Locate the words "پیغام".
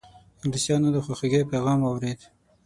1.51-1.79